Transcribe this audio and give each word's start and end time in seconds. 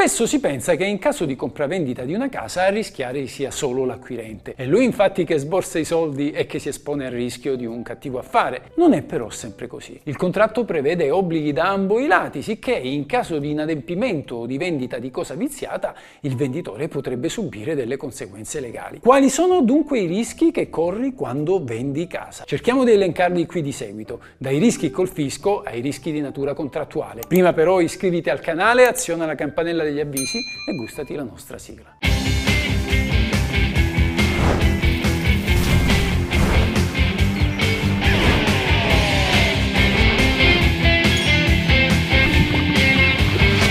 Spesso 0.00 0.24
si 0.24 0.40
pensa 0.40 0.76
che 0.76 0.86
in 0.86 0.98
caso 0.98 1.26
di 1.26 1.36
compravendita 1.36 2.04
di 2.04 2.14
una 2.14 2.30
casa 2.30 2.62
a 2.62 2.70
rischiare 2.70 3.26
sia 3.26 3.50
solo 3.50 3.84
l'acquirente. 3.84 4.54
È 4.56 4.64
lui 4.64 4.84
infatti 4.84 5.24
che 5.24 5.36
sborsa 5.36 5.78
i 5.78 5.84
soldi 5.84 6.30
e 6.30 6.46
che 6.46 6.58
si 6.58 6.70
espone 6.70 7.04
al 7.04 7.12
rischio 7.12 7.54
di 7.54 7.66
un 7.66 7.82
cattivo 7.82 8.18
affare. 8.18 8.70
Non 8.76 8.94
è 8.94 9.02
però 9.02 9.28
sempre 9.28 9.66
così. 9.66 10.00
Il 10.04 10.16
contratto 10.16 10.64
prevede 10.64 11.10
obblighi 11.10 11.52
da 11.52 11.68
ambo 11.68 12.00
i 12.00 12.06
lati, 12.06 12.40
sicché 12.40 12.72
in 12.72 13.04
caso 13.04 13.38
di 13.38 13.50
inadempimento 13.50 14.36
o 14.36 14.46
di 14.46 14.56
vendita 14.56 14.96
di 14.96 15.10
cosa 15.10 15.34
viziata, 15.34 15.94
il 16.20 16.34
venditore 16.34 16.88
potrebbe 16.88 17.28
subire 17.28 17.74
delle 17.74 17.98
conseguenze 17.98 18.58
legali. 18.60 19.00
Quali 19.00 19.28
sono 19.28 19.60
dunque 19.60 19.98
i 19.98 20.06
rischi 20.06 20.50
che 20.50 20.70
corri 20.70 21.12
quando 21.12 21.62
vendi 21.62 22.06
casa? 22.06 22.44
Cerchiamo 22.46 22.84
di 22.84 22.92
elencarli 22.92 23.44
qui 23.44 23.60
di 23.60 23.72
seguito, 23.72 24.20
dai 24.38 24.56
rischi 24.56 24.90
col 24.90 25.10
fisco 25.10 25.60
ai 25.60 25.82
rischi 25.82 26.10
di 26.10 26.22
natura 26.22 26.54
contrattuale. 26.54 27.20
Prima 27.28 27.52
però 27.52 27.80
iscriviti 27.80 28.30
al 28.30 28.40
canale, 28.40 28.86
aziona 28.86 29.26
la 29.26 29.34
campanella 29.34 29.80
campanella 29.80 29.89
degli 29.90 30.00
avvisi 30.00 30.38
e 30.64 30.74
gustati 30.74 31.14
la 31.14 31.24
nostra 31.24 31.58
sigla. 31.58 31.98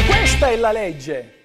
Questa 0.07 0.49
è 0.49 0.57
la 0.57 0.71
legge! 0.71 1.38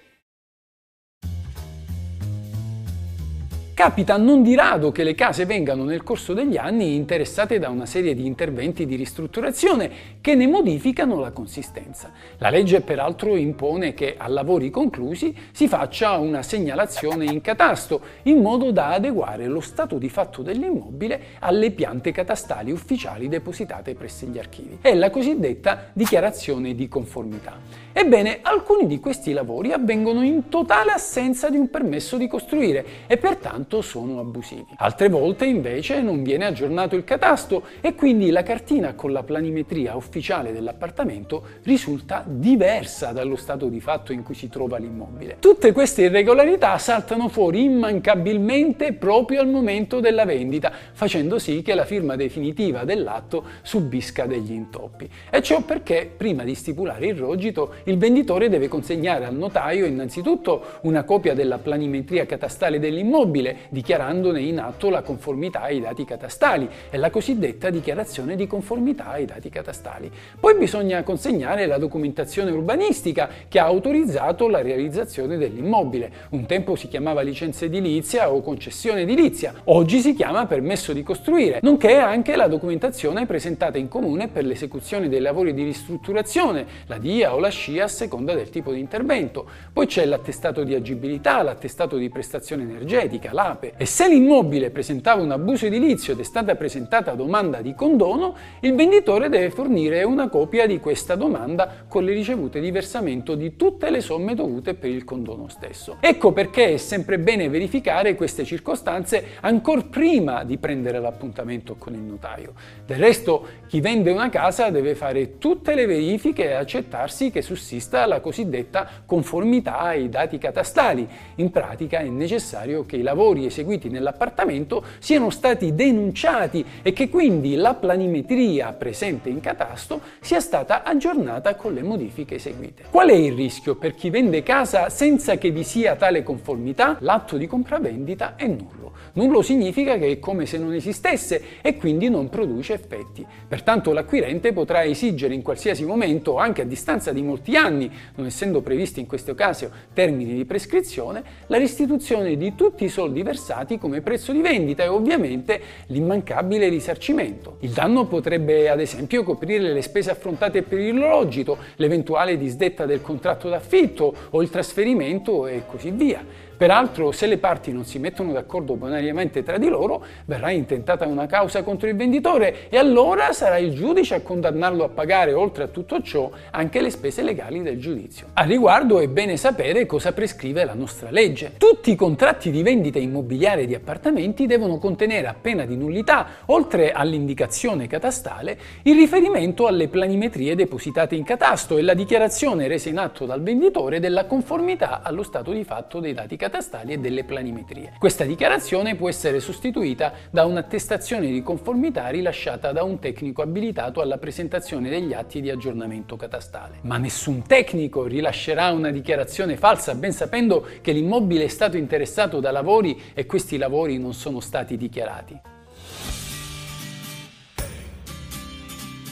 Capita 3.75 4.15
non 4.15 4.41
di 4.41 4.55
rado 4.55 4.93
che 4.93 5.03
le 5.03 5.15
case 5.15 5.45
vengano 5.45 5.83
nel 5.83 6.01
corso 6.01 6.31
degli 6.31 6.55
anni 6.55 6.95
interessate 6.95 7.59
da 7.59 7.67
una 7.67 7.85
serie 7.85 8.15
di 8.15 8.25
interventi 8.25 8.85
di 8.85 8.95
ristrutturazione 8.95 9.91
che 10.21 10.33
ne 10.33 10.47
modificano 10.47 11.19
la 11.19 11.31
consistenza. 11.31 12.13
La 12.37 12.49
legge 12.49 12.79
peraltro 12.79 13.35
impone 13.35 13.93
che 13.93 14.15
a 14.17 14.29
lavori 14.29 14.69
conclusi 14.69 15.35
si 15.51 15.67
faccia 15.67 16.13
una 16.13 16.41
segnalazione 16.41 17.25
in 17.25 17.41
catasto 17.41 17.99
in 18.23 18.37
modo 18.41 18.71
da 18.71 18.93
adeguare 18.93 19.45
lo 19.47 19.59
stato 19.59 19.97
di 19.97 20.07
fatto 20.07 20.41
dell'immobile 20.41 21.19
alle 21.39 21.71
piante 21.71 22.13
catastali 22.13 22.71
ufficiali 22.71 23.27
depositate 23.27 23.93
presso 23.93 24.25
gli 24.25 24.39
archivi. 24.39 24.77
È 24.79 24.95
la 24.95 25.09
cosiddetta 25.09 25.89
dichiarazione 25.91 26.75
di 26.75 26.87
conformità. 26.87 27.83
Ebbene, 27.91 28.39
alcuni 28.41 28.87
di 28.87 29.01
questi 29.01 29.33
lavori 29.33 29.73
avvengono 29.73 30.21
in 30.21 30.47
totale 30.47 30.91
assenza 30.91 31.49
di 31.49 31.57
un 31.57 31.69
permesso 31.69 32.15
di 32.15 32.27
costruire 32.27 32.85
e 33.07 33.17
pertanto 33.17 33.63
sono 33.81 34.19
abusivi. 34.19 34.67
Altre 34.77 35.09
volte 35.09 35.45
invece 35.45 36.01
non 36.01 36.23
viene 36.23 36.45
aggiornato 36.45 36.95
il 36.95 37.03
catasto 37.03 37.63
e 37.81 37.95
quindi 37.95 38.29
la 38.29 38.43
cartina 38.43 38.93
con 38.93 39.11
la 39.11 39.23
planimetria 39.23 39.95
ufficiale 39.95 40.51
dell'appartamento 40.51 41.43
risulta 41.63 42.23
diversa 42.25 43.11
dallo 43.11 43.35
stato 43.35 43.67
di 43.67 43.79
fatto 43.79 44.13
in 44.13 44.23
cui 44.23 44.35
si 44.35 44.49
trova 44.49 44.77
l'immobile. 44.77 45.37
Tutte 45.39 45.71
queste 45.71 46.03
irregolarità 46.03 46.77
saltano 46.77 47.27
fuori 47.27 47.63
immancabilmente 47.63 48.93
proprio 48.93 49.41
al 49.41 49.47
momento 49.47 49.99
della 49.99 50.25
vendita, 50.25 50.71
facendo 50.93 51.39
sì 51.39 51.61
che 51.61 51.73
la 51.73 51.85
firma 51.85 52.15
definitiva 52.15 52.83
dell'atto 52.83 53.43
subisca 53.61 54.25
degli 54.25 54.51
intoppi. 54.51 55.09
E 55.29 55.41
ciò 55.41 55.61
perché 55.61 56.11
prima 56.15 56.43
di 56.43 56.55
stipulare 56.55 57.07
il 57.07 57.15
rogito 57.15 57.75
il 57.85 57.97
venditore 57.97 58.49
deve 58.49 58.67
consegnare 58.67 59.25
al 59.25 59.35
notaio 59.35 59.85
innanzitutto 59.85 60.79
una 60.81 61.03
copia 61.03 61.33
della 61.33 61.57
planimetria 61.57 62.25
catastale 62.25 62.79
dell'immobile, 62.79 63.54
dichiarandone 63.69 64.41
in 64.41 64.59
atto 64.59 64.89
la 64.89 65.01
conformità 65.01 65.61
ai 65.61 65.79
dati 65.79 66.05
catastali, 66.05 66.67
è 66.89 66.97
la 66.97 67.09
cosiddetta 67.09 67.69
dichiarazione 67.69 68.35
di 68.35 68.47
conformità 68.47 69.07
ai 69.07 69.25
dati 69.25 69.49
catastali. 69.49 70.11
Poi 70.39 70.55
bisogna 70.57 71.03
consegnare 71.03 71.65
la 71.65 71.77
documentazione 71.77 72.51
urbanistica 72.51 73.29
che 73.47 73.59
ha 73.59 73.65
autorizzato 73.65 74.47
la 74.47 74.61
realizzazione 74.61 75.37
dell'immobile. 75.37 76.11
Un 76.29 76.45
tempo 76.45 76.75
si 76.75 76.87
chiamava 76.87 77.21
licenza 77.21 77.65
edilizia 77.65 78.31
o 78.31 78.41
concessione 78.41 79.01
edilizia, 79.01 79.53
oggi 79.65 79.99
si 79.99 80.13
chiama 80.13 80.45
permesso 80.45 80.93
di 80.93 81.03
costruire, 81.03 81.59
nonché 81.61 81.95
anche 81.97 82.35
la 82.35 82.47
documentazione 82.47 83.25
presentata 83.25 83.77
in 83.77 83.87
comune 83.87 84.27
per 84.27 84.45
l'esecuzione 84.45 85.09
dei 85.09 85.21
lavori 85.21 85.53
di 85.53 85.63
ristrutturazione, 85.63 86.65
la 86.87 86.97
DIA 86.97 87.33
o 87.33 87.39
la 87.39 87.49
SCIA 87.49 87.85
a 87.85 87.87
seconda 87.87 88.33
del 88.33 88.49
tipo 88.49 88.71
di 88.71 88.79
intervento. 88.79 89.45
Poi 89.71 89.85
c'è 89.87 90.05
l'attestato 90.05 90.63
di 90.63 90.73
agibilità, 90.73 91.41
l'attestato 91.41 91.97
di 91.97 92.09
prestazione 92.09 92.63
energetica, 92.63 93.31
l'APE. 93.45 93.73
E 93.77 93.85
se 93.85 94.07
l'immobile 94.07 94.71
presentava 94.71 95.21
un 95.21 95.31
abuso 95.31 95.67
edilizio 95.67 96.13
ed 96.13 96.19
è 96.19 96.23
stata 96.23 96.55
presentata 96.55 97.13
domanda 97.13 97.61
di 97.61 97.75
condono, 97.75 98.35
il 98.61 98.73
venditore 98.73 99.29
deve 99.29 99.51
fornire 99.51 100.03
una 100.03 100.29
copia 100.29 100.65
di 100.65 100.79
questa 100.79 101.15
domanda 101.15 101.85
con 101.87 102.03
le 102.03 102.13
ricevute 102.13 102.59
di 102.59 102.71
versamento 102.71 103.35
di 103.35 103.55
tutte 103.55 103.89
le 103.91 104.01
somme 104.01 104.33
dovute 104.33 104.73
per 104.73 104.89
il 104.89 105.03
condono 105.03 105.47
stesso. 105.47 105.97
Ecco 105.99 106.31
perché 106.31 106.73
è 106.73 106.77
sempre 106.77 107.19
bene 107.19 107.49
verificare 107.49 108.15
queste 108.15 108.43
circostanze 108.45 109.23
ancora 109.41 109.81
prima 109.81 110.43
di 110.43 110.57
prendere 110.57 110.99
l'appuntamento 110.99 111.75
con 111.75 111.93
il 111.93 112.01
notaio. 112.01 112.53
Del 112.85 112.97
resto, 112.97 113.45
chi 113.67 113.81
vende 113.81 114.11
una 114.11 114.29
casa 114.29 114.69
deve 114.69 114.95
fare 114.95 115.37
tutte 115.37 115.75
le 115.75 115.85
verifiche 115.85 116.45
e 116.45 116.53
accettarsi 116.53 117.29
che 117.29 117.41
sussista 117.41 118.05
la 118.05 118.21
cosiddetta 118.21 118.87
conformità 119.05 119.79
ai 119.79 120.09
dati 120.09 120.37
catastali. 120.37 121.07
In 121.35 121.51
pratica 121.51 121.99
è 121.99 122.07
necessario 122.07 122.85
che 122.85 122.95
i 122.97 123.01
lavori 123.01 123.34
eseguiti 123.43 123.89
nell'appartamento 123.89 124.83
siano 124.99 125.29
stati 125.29 125.75
denunciati 125.75 126.63
e 126.81 126.93
che 126.93 127.09
quindi 127.09 127.55
la 127.55 127.73
planimetria 127.73 128.71
presente 128.71 129.27
in 129.27 129.41
catasto 129.41 129.99
sia 130.21 130.39
stata 130.39 130.83
aggiornata 130.83 131.55
con 131.55 131.73
le 131.73 131.83
modifiche 131.83 132.35
eseguite. 132.35 132.83
Qual 132.89 133.09
è 133.09 133.13
il 133.13 133.33
rischio 133.33 133.75
per 133.75 133.95
chi 133.95 134.09
vende 134.09 134.43
casa 134.43 134.89
senza 134.89 135.37
che 135.37 135.51
vi 135.51 135.63
sia 135.63 135.95
tale 135.95 136.23
conformità? 136.23 136.97
L'atto 136.99 137.35
di 137.35 137.47
compravendita 137.47 138.35
è 138.35 138.47
nullo. 138.47 138.93
Nullo 139.13 139.41
significa 139.41 139.97
che 139.97 140.11
è 140.11 140.19
come 140.19 140.45
se 140.45 140.57
non 140.57 140.73
esistesse 140.73 141.41
e 141.61 141.77
quindi 141.77 142.09
non 142.09 142.29
produce 142.29 142.73
effetti. 142.73 143.25
Pertanto 143.47 143.93
l'acquirente 143.93 144.53
potrà 144.53 144.83
esigere 144.83 145.33
in 145.33 145.41
qualsiasi 145.41 145.85
momento, 145.85 146.37
anche 146.37 146.61
a 146.61 146.65
distanza 146.65 147.11
di 147.11 147.21
molti 147.21 147.55
anni, 147.55 147.89
non 148.15 148.25
essendo 148.25 148.61
previsti 148.61 148.99
in 148.99 149.07
questo 149.07 149.33
caso 149.33 149.71
termini 149.93 150.33
di 150.33 150.45
prescrizione, 150.45 151.23
la 151.47 151.57
restituzione 151.57 152.35
di 152.35 152.55
tutti 152.55 152.83
i 152.83 152.89
soldi 152.89 153.23
versati 153.25 153.79
come 153.79 154.01
prezzo 154.01 154.31
di 154.31 154.41
vendita 154.41 154.83
e 154.83 154.87
ovviamente 154.87 155.59
l'immancabile 155.87 156.69
risarcimento. 156.69 157.57
Il 157.61 157.71
danno 157.71 158.05
potrebbe 158.05 158.69
ad 158.69 158.79
esempio 158.79 159.23
coprire 159.23 159.73
le 159.73 159.81
spese 159.81 160.11
affrontate 160.11 160.61
per 160.61 160.79
il 160.79 160.95
logito, 160.95 161.57
l'eventuale 161.77 162.37
disdetta 162.37 162.85
del 162.85 163.01
contratto 163.01 163.49
d'affitto 163.49 164.13
o 164.29 164.41
il 164.43 164.51
trasferimento 164.51 165.47
e 165.47 165.63
così 165.65 165.89
via. 165.89 166.23
Peraltro, 166.57 167.11
se 167.11 167.27
le 167.27 167.37
parti 167.37 167.73
non 167.73 167.83
si 167.83 167.99
mettono 167.99 168.31
d'accordo 168.31 168.75
bonariamente 168.75 169.43
tra 169.43 169.57
di 169.57 169.67
loro, 169.67 170.05
verrà 170.23 170.51
intentata 170.51 171.05
una 171.05 171.25
causa 171.25 171.63
contro 171.63 171.89
il 171.89 171.97
venditore 171.97 172.69
e 172.69 172.77
allora 172.77 173.33
sarà 173.33 173.57
il 173.57 173.73
giudice 173.73 174.15
a 174.15 174.21
condannarlo 174.21 174.85
a 174.85 174.89
pagare, 174.89 175.33
oltre 175.33 175.65
a 175.65 175.67
tutto 175.67 176.01
ciò, 176.01 176.31
anche 176.51 176.79
le 176.79 176.89
spese 176.89 177.23
legali 177.23 177.61
del 177.61 177.77
giudizio. 177.77 178.27
A 178.33 178.43
riguardo 178.43 178.99
è 178.99 179.07
bene 179.09 179.35
sapere 179.35 179.85
cosa 179.85 180.13
prescrive 180.13 180.63
la 180.63 180.73
nostra 180.73 181.11
legge. 181.11 181.51
Tutti 181.57 181.91
i 181.91 181.95
contratti 181.95 182.51
di 182.51 182.63
vendita 182.63 182.99
immobiliare 182.99 183.65
di 183.65 183.75
appartamenti 183.75 184.45
devono 184.45 184.77
contenere 184.77 185.27
a 185.27 185.35
pena 185.39 185.65
di 185.65 185.75
nullità, 185.75 186.27
oltre 186.45 186.93
all'indicazione 186.93 187.87
catastale, 187.87 188.57
il 188.83 188.95
riferimento 188.95 189.67
alle 189.67 189.89
planimetrie 189.89 190.55
depositate 190.55 191.15
in 191.15 191.25
catasto 191.25 191.77
e 191.77 191.81
la 191.81 191.93
dichiarazione 191.93 192.69
resa 192.69 192.87
in 192.87 192.97
atto 192.97 193.25
dal 193.25 193.43
venditore 193.43 193.99
della 193.99 194.23
conformità 194.23 195.01
allo 195.03 195.23
stato 195.23 195.51
di 195.51 195.65
fatto 195.65 195.99
dei 195.99 196.13
dati 196.13 196.37
catastali 196.37 196.43
catastali 196.45 196.93
e 196.93 196.99
delle 196.99 197.23
planimetrie. 197.23 197.93
Questa 197.97 198.23
dichiarazione 198.23 198.95
può 198.95 199.09
essere 199.09 199.39
sostituita 199.39 200.13
da 200.29 200.45
un'attestazione 200.45 201.31
di 201.31 201.41
conformità 201.41 202.07
rilasciata 202.09 202.71
da 202.71 202.83
un 202.83 202.99
tecnico 202.99 203.41
abilitato 203.41 203.99
alla 203.99 204.19
presentazione 204.19 204.89
degli 204.89 205.13
atti 205.13 205.41
di 205.41 205.49
aggiornamento 205.49 206.15
catastale. 206.15 206.77
Ma 206.81 206.97
nessun 206.97 207.41
tecnico 207.47 208.05
rilascerà 208.05 208.71
una 208.71 208.91
dichiarazione 208.91 209.57
falsa 209.57 209.95
ben 209.95 210.11
sapendo 210.11 210.67
che 210.81 210.91
l'immobile 210.91 211.45
è 211.45 211.47
stato 211.47 211.77
interessato 211.77 212.39
da 212.39 212.51
lavori 212.51 213.01
e 213.15 213.25
questi 213.25 213.57
lavori 213.57 213.97
non 213.97 214.13
sono 214.13 214.39
stati 214.39 214.77
dichiarati. 214.77 215.53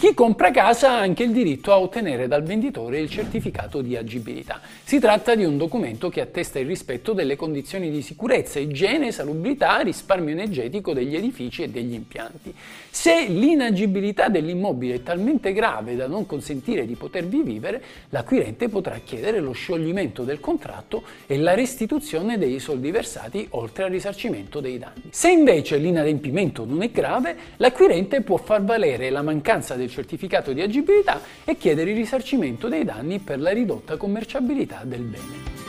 Chi 0.04 0.14
compra 0.14 0.52
casa 0.52 0.90
ha 0.90 1.00
anche 1.00 1.24
il 1.24 1.32
diritto 1.32 1.72
a 1.72 1.80
ottenere 1.80 2.28
dal 2.28 2.44
venditore 2.44 3.00
il 3.00 3.10
certificato 3.10 3.80
di 3.80 3.96
agibilità. 3.96 4.60
Si 4.84 5.00
tratta 5.00 5.34
di 5.34 5.46
un 5.46 5.56
documento 5.56 6.10
che 6.10 6.20
attesta 6.20 6.60
il 6.60 6.68
rispetto 6.68 7.14
delle 7.14 7.38
condizioni 7.38 7.90
di 7.90 8.02
sicurezza, 8.02 8.60
igiene, 8.60 9.14
salubrità, 9.14 9.80
risparmio 9.80 10.34
energetico 10.34 10.92
degli 10.92 11.16
edifici 11.16 11.64
e 11.64 11.70
degli 11.70 11.94
impianti. 11.94 12.54
Se 12.90 13.28
l'inagibilità 13.30 14.28
dell'immobile 14.28 14.96
è 14.96 15.04
talmente 15.04 15.54
grave 15.54 15.96
da 15.96 16.08
non 16.08 16.26
consentire 16.26 16.86
di 16.86 16.96
potervi 16.96 17.42
vivere, 17.42 17.82
l'acquirente 18.10 18.68
potrà 18.68 18.98
chiedere 18.98 19.40
lo 19.40 19.54
scioglimento 19.54 20.24
del 20.24 20.42
contratto 20.42 21.04
e 21.26 21.38
la 21.38 21.54
restituzione 21.54 22.38
dei 22.38 22.60
soldi 22.60 22.92
versati 22.92 23.48
oltre 23.52 23.86
al 23.86 23.92
risarcimento 23.92 24.60
dei 24.60 24.78
danni. 24.78 25.04
Se 25.12 25.32
invece 25.32 25.78
l'inadempimento 25.78 26.66
non 26.66 26.82
è 26.82 26.92
grave, 26.92 27.38
l'acquirente 27.56 28.20
può 28.20 28.36
far 28.36 28.66
valere 28.66 29.10
la 29.10 29.22
mancanza 29.22 29.76
del 29.76 29.92
certificato 29.94 30.51
di 30.51 30.62
agibilità 30.62 31.22
e 31.45 31.56
chiedere 31.56 31.92
il 31.92 31.98
risarcimento 31.98 32.68
dei 32.68 32.84
danni 32.84 33.19
per 33.19 33.40
la 33.40 33.51
ridotta 33.51 33.95
commerciabilità 33.95 34.81
del 34.84 35.04
bene. 35.04 35.62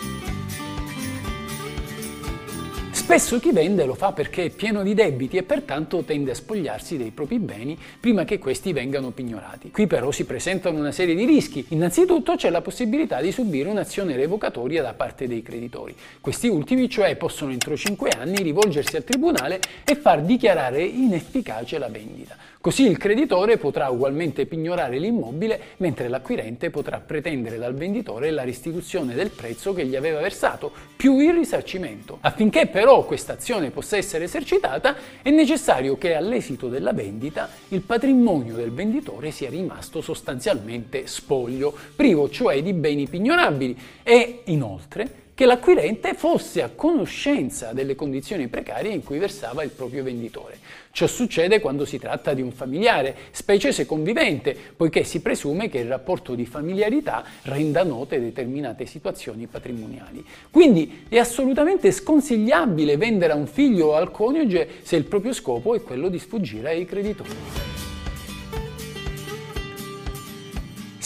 Spesso 3.05 3.39
chi 3.39 3.53
vende 3.53 3.85
lo 3.85 3.93
fa 3.93 4.13
perché 4.13 4.45
è 4.45 4.49
pieno 4.49 4.83
di 4.83 4.95
debiti 4.95 5.37
e 5.37 5.43
pertanto 5.43 6.05
tende 6.05 6.31
a 6.31 6.35
spogliarsi 6.35 6.97
dei 6.97 7.11
propri 7.11 7.39
beni 7.39 7.79
prima 8.01 8.25
che 8.25 8.39
questi 8.39 8.73
vengano 8.73 9.11
pignorati. 9.11 9.71
Qui 9.71 9.87
però 9.87 10.11
si 10.11 10.25
presentano 10.25 10.79
una 10.79 10.91
serie 10.91 11.15
di 11.15 11.27
rischi. 11.27 11.67
Innanzitutto 11.69 12.35
c'è 12.35 12.49
la 12.49 12.63
possibilità 12.63 13.21
di 13.21 13.31
subire 13.31 13.69
un'azione 13.69 14.17
revocatoria 14.17 14.81
da 14.81 14.95
parte 14.95 15.29
dei 15.29 15.43
creditori. 15.43 15.95
Questi 16.19 16.49
ultimi 16.49 16.89
cioè 16.89 17.15
possono 17.17 17.53
entro 17.53 17.77
5 17.77 18.09
anni 18.09 18.43
rivolgersi 18.43 18.97
al 18.97 19.05
tribunale 19.05 19.61
e 19.85 19.97
far 19.97 20.23
dichiarare 20.23 20.83
inefficace 20.83 21.77
la 21.77 21.89
vendita. 21.89 22.37
Così 22.59 22.87
il 22.87 22.97
creditore 22.97 23.59
potrà 23.59 23.91
ugualmente 23.91 24.47
pignorare 24.47 24.99
l'immobile 24.99 25.61
mentre 25.77 26.09
l'acquirente 26.09 26.71
potrà 26.71 26.99
pretendere 27.01 27.59
dal 27.59 27.75
venditore 27.75 28.31
la 28.31 28.43
restituzione 28.43 29.15
del 29.15 29.29
prezzo 29.29 29.75
che 29.75 29.85
gli 29.85 29.95
aveva 29.95 30.19
versato 30.23 30.73
più 30.97 31.19
il 31.19 31.35
risarcimento. 31.35 32.17
Affinché 32.23 32.67
però 32.95 33.07
questa 33.07 33.33
azione 33.33 33.71
possa 33.71 33.97
essere 33.97 34.25
esercitata 34.25 34.95
è 35.21 35.31
necessario 35.31 35.99
che 35.99 36.15
all'esito 36.15 36.69
della 36.69 36.93
vendita 36.93 37.49
il 37.71 37.81
patrimonio 37.81 38.55
del 38.55 38.71
venditore 38.71 39.33
sia 39.33 39.51
rimasto 39.51 40.01
sostanzialmente 40.01 41.09
spoglio, 41.09 41.77
privo 41.97 42.31
cioè 42.31 42.63
di 42.63 42.73
beni 42.73 43.09
pignorabili. 43.09 43.77
E 44.05 44.43
inoltre 44.45 45.24
che 45.35 45.47
l'acquirente 45.47 46.15
fosse 46.15 46.63
a 46.63 46.71
conoscenza 46.71 47.73
delle 47.73 47.97
condizioni 47.97 48.47
precarie 48.47 48.93
in 48.93 49.03
cui 49.03 49.19
versava 49.19 49.65
il 49.65 49.71
proprio 49.71 50.05
venditore. 50.05 50.59
Ciò 50.93 51.09
succede 51.09 51.61
quando 51.61 51.85
si 51.85 51.99
tratta 51.99 52.35
di 52.35 52.41
un 52.41 52.53
familiare, 52.53 53.17
specie 53.33 53.73
se 53.73 53.85
convivente, 53.85 54.57
poiché 54.77 55.03
si 55.03 55.21
presume 55.21 55.69
che 55.69 55.79
il 55.79 55.89
rapporto 55.89 56.37
di 56.37 56.47
familiarità 56.47 57.25
renda 57.43 57.83
note 57.83 58.21
determinate 58.21 58.87
situazioni 58.87 59.49
patrimoniali. 59.49 60.25
Quindi 60.51 61.05
è 61.09 61.19
assolutamente 61.19 61.91
sconsigliabile 61.91 62.97
vendere 62.97 63.33
a 63.33 63.37
un 63.37 63.49
figlio 63.49 63.89
o 63.89 63.95
al 63.95 64.13
coniuge 64.13 64.69
se 64.83 64.95
il 64.95 65.05
proprio 65.05 65.33
scopo 65.33 65.75
è 65.75 65.83
quello 65.83 66.09
di 66.09 66.21
sfuggire 66.21 66.69
ai 66.69 66.85
creditori. 66.85 67.74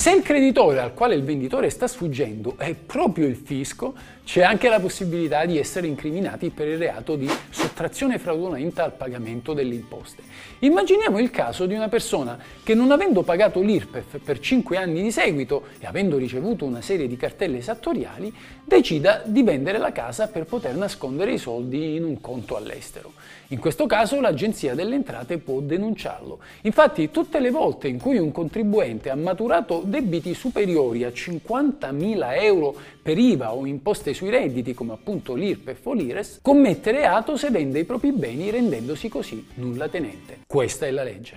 Se 0.09 0.15
il 0.15 0.23
creditore 0.23 0.81
al 0.81 0.95
quale 0.95 1.15
il 1.15 1.23
venditore 1.23 1.69
sta 1.69 1.87
sfuggendo 1.87 2.55
è 2.57 2.73
proprio 2.73 3.27
il 3.27 3.37
fisco, 3.37 3.93
c'è 4.25 4.43
anche 4.43 4.71
la 4.71 4.81
possibilità 4.81 5.45
di 5.45 5.59
essere 5.59 5.87
incriminati 5.87 6.49
per 6.49 6.67
il 6.67 6.79
reato 6.79 7.15
di 7.15 7.29
sottrazione 7.51 8.19
fraudolenta 8.19 8.85
al 8.85 8.95
pagamento 8.95 9.53
delle 9.53 9.75
imposte. 9.75 10.23
Immaginiamo 10.61 11.19
il 11.19 11.31
caso 11.31 11.67
di 11.67 11.75
una 11.75 11.89
persona 11.89 12.39
che 12.63 12.73
non 12.73 12.91
avendo 12.91 13.23
pagato 13.23 13.61
l'IRPEF 13.61 14.19
per 14.25 14.39
5 14.39 14.79
anni 14.79 15.03
di 15.03 15.11
seguito 15.11 15.65
e 15.79 15.85
avendo 15.85 16.17
ricevuto 16.17 16.65
una 16.65 16.81
serie 16.81 17.07
di 17.07 17.17
cartelle 17.19 17.59
esattoriali, 17.59 18.33
decida 18.65 19.23
di 19.27 19.43
vendere 19.43 19.77
la 19.77 19.93
casa 19.93 20.29
per 20.29 20.47
poter 20.47 20.75
nascondere 20.75 21.33
i 21.33 21.39
soldi 21.39 21.97
in 21.97 22.05
un 22.05 22.19
conto 22.23 22.57
all'estero. 22.57 23.13
In 23.51 23.61
questo 23.61 23.87
caso 23.87 24.21
l'Agenzia 24.21 24.75
delle 24.75 24.95
Entrate 24.95 25.39
può 25.39 25.61
denunciarlo. 25.61 26.41
Infatti 26.63 27.11
tutte 27.11 27.41
le 27.41 27.51
volte 27.51 27.89
in 27.89 27.99
cui 27.99 28.19
un 28.19 28.31
contribuente 28.31 29.09
ha 29.09 29.15
maturato 29.15 29.83
debiti 29.87 30.35
superiori 30.35 31.05
a 31.05 31.09
50.000 31.09 32.43
euro 32.43 32.77
per 33.01 33.17
IVA 33.17 33.55
o 33.55 33.65
imposte 33.65 34.13
sui 34.13 34.29
redditi 34.29 34.75
come 34.75 34.93
appunto 34.93 35.35
l'IRPEF 35.35 35.87
o 35.87 35.95
l'IRES, 35.95 36.41
commette 36.43 36.91
reato 36.91 37.39
se 37.39 37.49
vende 37.49 37.79
i 37.79 37.85
propri 37.85 38.13
beni 38.13 38.51
rendendosi 38.51 39.09
così 39.09 39.47
nulla 39.55 39.89
tenente. 39.89 40.41
Questa 40.47 40.85
è 40.85 40.91
la 40.91 41.03
legge. 41.03 41.37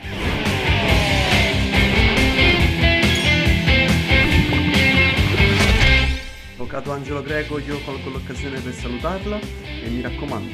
Avvocato 6.56 6.92
Angelo 6.92 7.22
Greco, 7.22 7.58
io 7.58 7.80
colgo 7.84 8.10
l'occasione 8.12 8.60
per 8.60 8.74
salutarla 8.74 9.40
e 9.40 9.90
mi 9.90 10.02
raccomando, 10.02 10.54